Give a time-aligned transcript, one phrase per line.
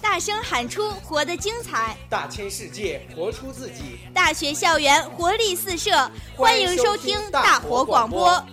[0.00, 3.98] 大声喊出“活得精彩”，大千世界活出自己。
[4.12, 5.90] 大学校园活力四射，
[6.36, 8.44] 欢迎收听大活广播。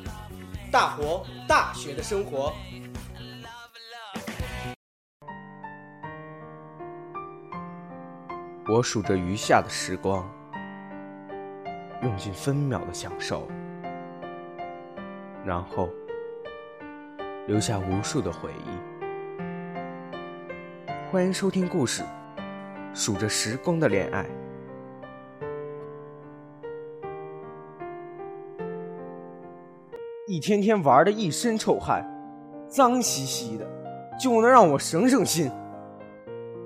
[0.71, 2.53] 大活大学的生活。
[8.67, 10.25] 我数着余下的时光，
[12.01, 13.47] 用尽分秒的享受，
[15.45, 15.89] 然后
[17.47, 18.69] 留下无数的回忆。
[21.11, 22.03] 欢迎收听故事，
[22.93, 24.23] 数着时光的恋爱。
[30.27, 32.07] 一天天玩的一身臭汗，
[32.67, 33.67] 脏兮兮的，
[34.19, 35.51] 就能让我省省心。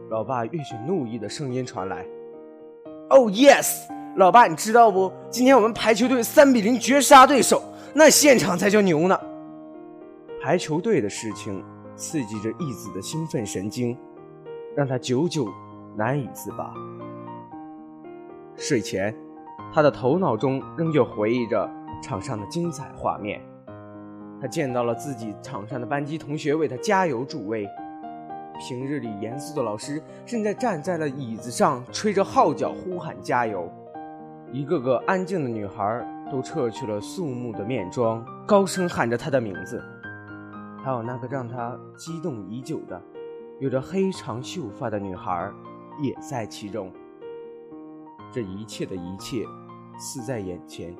[0.09, 2.05] 老爸略显怒意的声音传来
[3.09, 5.09] ：“Oh yes，老爸，你知道不？
[5.29, 7.63] 今天我们排球队三比零绝杀对手，
[7.93, 9.17] 那现场才叫牛呢。”
[10.45, 13.97] 排球队的事情刺激着义子的兴奋神经，
[14.75, 15.51] 让他久久
[15.97, 16.71] 难以自拔。
[18.55, 19.11] 睡前，
[19.73, 21.67] 他的头脑中仍旧回忆着
[21.99, 23.41] 场上的精彩画面。
[24.39, 27.67] 他见到了自己场上的班级同学为他加油助威。
[28.59, 33.67] 平日里严肃的老师，正在站在了椅子上，吹着号角呼喊加油。
[34.51, 39.83] 一个个安静的女孩都撤去了肃穆的面妆，高声喊着他的名字。
[40.85, 43.01] 还有那个让他激动已久的、
[43.59, 45.51] 有着黑长秀发的女孩，
[45.99, 46.93] 也在其中。
[48.31, 49.43] 这一切的一切，
[49.97, 50.95] 似在眼前。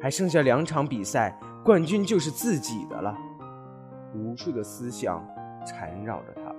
[0.00, 3.14] 还剩下两场比赛，冠军就是自己的了。
[4.14, 5.22] 无数的思想
[5.66, 6.50] 缠绕着他。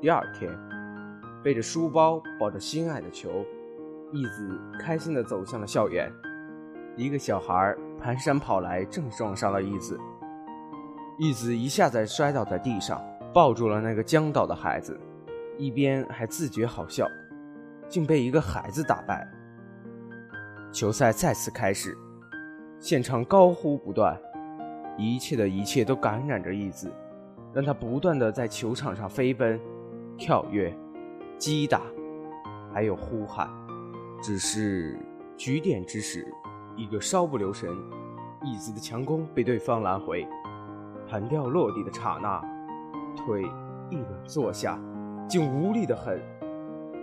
[0.00, 0.50] 第二天，
[1.44, 3.44] 背着书包，抱着心爱的球，
[4.10, 6.10] 义子开心地走向了校园。
[6.96, 10.00] 一个小孩蹒跚跑来，正撞上了义子。
[11.18, 13.02] 义子一下子摔倒在地上，
[13.34, 14.98] 抱住了那个僵倒的孩子，
[15.56, 17.08] 一边还自觉好笑，
[17.88, 19.28] 竟被一个孩子打败。
[20.70, 21.98] 球赛再次开始，
[22.78, 24.16] 现场高呼不断，
[24.96, 26.88] 一切的一切都感染着义子，
[27.52, 29.60] 让他不断的在球场上飞奔。
[30.16, 30.76] 跳跃、
[31.38, 31.80] 击打，
[32.74, 33.48] 还有呼喊，
[34.20, 34.98] 只是
[35.36, 36.26] 局点之时，
[36.76, 37.70] 一个稍不留神，
[38.42, 40.26] 义子的强攻被对方拦回，
[41.10, 42.38] 弹跳落地的刹那，
[43.16, 43.42] 腿
[43.90, 44.78] 一软坐下，
[45.26, 46.20] 竟无力的很，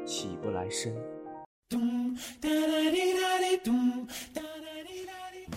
[0.05, 0.95] 起不来身。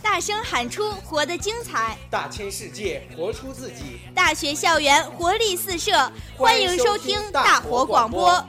[0.03, 3.99] 大声喊出“活得精彩”，大千世界活出自己。
[4.15, 5.93] 大学校园活力四射，
[6.35, 8.43] 欢迎收听大活广播。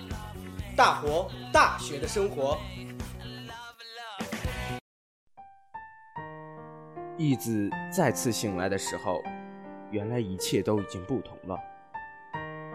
[0.78, 2.58] 大活大学的生活。
[7.18, 9.22] 义子再次醒来的时候，
[9.92, 11.60] 原来一切都已经不同了。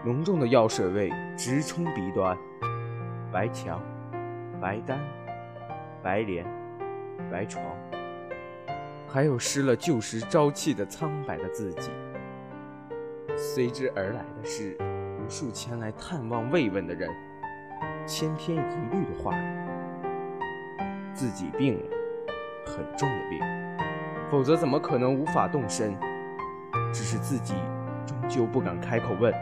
[0.03, 2.37] 浓重的药水味直冲鼻端，
[3.31, 3.81] 白墙、
[4.61, 4.99] 白单、
[6.03, 6.45] 白帘、
[7.31, 7.63] 白床。
[9.07, 11.89] 还有失了旧时朝气的苍白的自己，
[13.37, 14.77] 随之而来的是
[15.19, 17.09] 无数前来探望慰问的人，
[18.05, 19.43] 千篇一律的话语
[21.13, 21.95] 自己病了，
[22.65, 23.39] 很重的病，
[24.29, 25.95] 否则怎么可能无法动身？
[26.95, 27.55] 只是自己
[28.07, 29.33] 终究不敢开口问，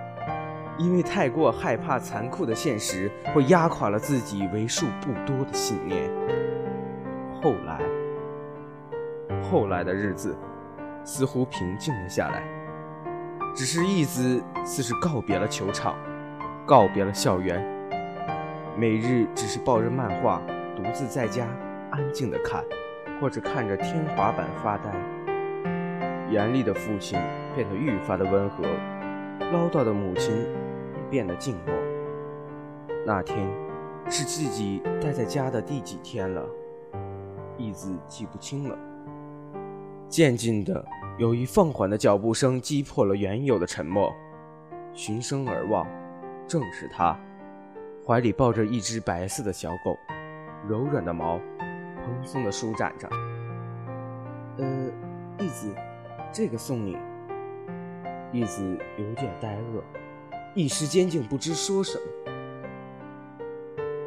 [0.80, 6.10] 因为太过害怕残酷的现实会压垮了自己为数不多的信念。
[7.40, 7.80] 后来。
[9.52, 10.36] 后来的日子，
[11.04, 12.44] 似乎平静了下来。
[13.54, 15.96] 只是义子似是告别了球场，
[16.66, 17.64] 告别了校园，
[18.76, 20.42] 每日只是抱着漫画，
[20.76, 21.46] 独自在家
[21.92, 22.64] 安静的看，
[23.22, 24.90] 或者看着天花板发呆。
[26.30, 27.20] 严厉的父亲
[27.56, 28.64] 变得愈发的温和，
[29.52, 31.74] 唠叨的母亲也变得静默。
[33.06, 33.48] 那天，
[34.10, 36.44] 是自己待在家的第几天了？
[37.58, 38.78] 义子记不清了。
[40.08, 40.86] 渐渐的，
[41.18, 44.12] 有一放缓的脚步声击破了原有的沉默。
[44.94, 45.88] 循声而望，
[46.48, 47.20] 正是他，
[48.06, 49.98] 怀里抱着一只白色的小狗，
[50.68, 51.40] 柔软的毛，
[52.04, 53.10] 蓬松的舒展着。
[54.58, 54.66] 呃，
[55.40, 55.74] 义子，
[56.34, 56.98] 这个送你。
[58.34, 59.82] 义子有点呆愕，
[60.56, 62.34] 一时间竟不知说什么。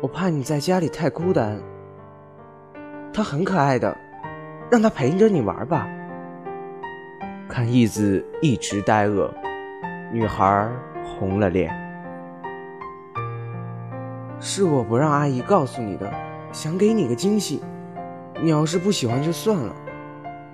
[0.03, 1.59] 我怕你在家里太孤单。
[3.15, 3.97] 它很可爱的。
[4.69, 5.87] 让他陪着你玩吧。
[7.49, 9.31] 看义子一直呆愕，
[10.13, 10.69] 女孩
[11.05, 11.73] 红了脸。
[14.41, 16.13] 是我不让阿姨告诉你的，
[16.51, 17.63] 想给你个惊喜。
[18.43, 19.73] 你要是不喜欢就算了，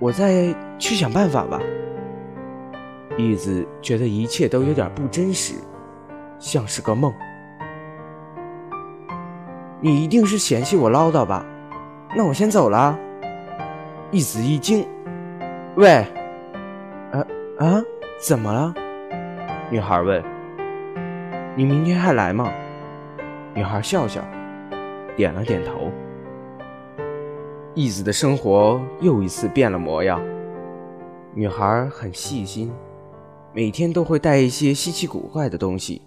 [0.03, 1.61] 我再去想办法吧。
[3.15, 5.53] 义子觉得一切都有点不真实，
[6.37, 7.13] 像是个梦。
[9.79, 11.45] 你一定是嫌弃我唠叨吧？
[12.17, 12.99] 那我先走了。
[14.11, 14.85] 义子一惊，
[15.77, 16.05] 喂，
[17.13, 17.25] 啊
[17.59, 17.81] 啊，
[18.19, 18.73] 怎么了？
[19.71, 20.21] 女孩问。
[21.55, 22.51] 你明天还来吗？
[23.53, 24.21] 女孩笑笑，
[25.15, 25.89] 点了点头。
[27.75, 30.21] 义子的生活又一次变了模样。
[31.33, 32.71] 女孩很细心。
[33.55, 36.01] 每天都会带一些稀奇古怪的东西，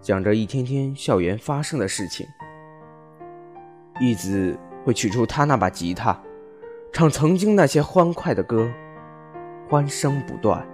[0.00, 2.26] 讲着一天天校园发生的事情。
[4.00, 6.18] 义子会取出他那把吉他，
[6.90, 8.70] 唱曾经那些欢快的歌，
[9.68, 10.66] 欢声不断。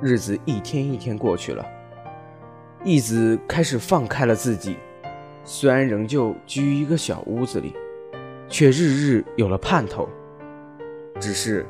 [0.00, 1.64] 日子一天一天过去了，
[2.82, 4.76] 义子开始放开了自己，
[5.44, 7.72] 虽然仍旧居于一个小屋子里，
[8.52, 10.08] 却日日有了盼头。
[11.18, 11.66] 只是。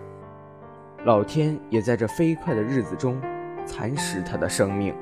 [1.04, 3.20] 老天也在这飞快的日子中
[3.66, 4.94] 蚕食他的生命。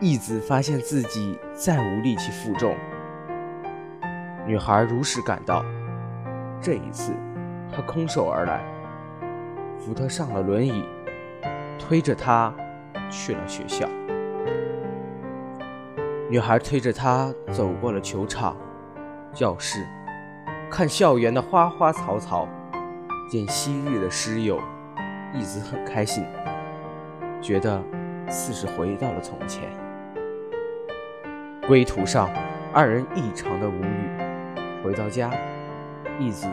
[0.00, 2.74] 义子发现自己再无力气负重，
[4.46, 5.62] 女孩如实感到。
[6.62, 7.12] 这一次，
[7.70, 8.64] 她空手而来，
[9.78, 10.82] 扶他上了轮椅，
[11.78, 12.54] 推着他
[13.10, 13.86] 去了学校。
[16.30, 18.56] 女孩推着他走过了球场、
[19.34, 19.86] 教室，
[20.72, 22.48] 看校园的花花草草，
[23.28, 24.58] 见昔日的师友。
[25.34, 26.24] 义子很开心，
[27.42, 27.82] 觉得
[28.30, 29.64] 似是回到了从前。
[31.66, 32.30] 归途上，
[32.72, 34.10] 二人异常的无语。
[34.82, 35.30] 回到家，
[36.18, 36.48] 义子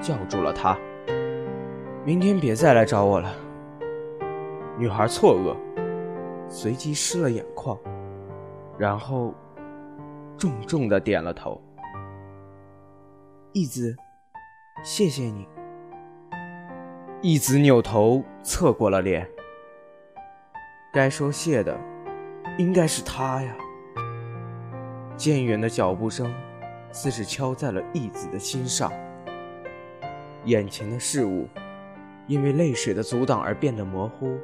[0.00, 0.76] 叫住了他
[2.04, 3.32] ：“明天别再来找我了。”
[4.76, 5.54] 女孩错愕，
[6.48, 7.78] 随即湿了眼眶，
[8.76, 9.32] 然后
[10.36, 11.60] 重重的点了头
[13.56, 13.96] ：“义子，
[14.84, 15.48] 谢谢你。”
[17.22, 19.26] 义子扭头侧过了脸，
[20.92, 21.74] 该说谢的
[22.58, 23.56] 应该是他呀。
[25.16, 26.30] 渐远的脚步声
[26.92, 28.92] 似是敲在了义子的心上，
[30.44, 31.48] 眼前的事物
[32.26, 34.36] 因为泪水的阻挡而变得模糊，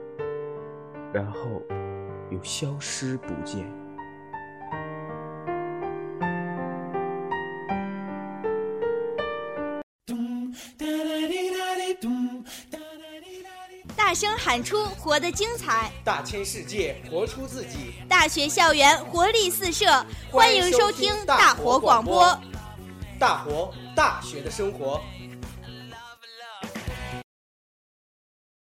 [1.12, 1.61] 然后
[2.31, 3.70] 又消失不见。
[14.12, 17.94] 大声喊出“活得精彩”，大千世界活出自己。
[18.06, 19.87] 大学校园活力四射，
[20.31, 22.38] 欢迎收听大活广播。
[23.19, 25.00] 大活大学的生活。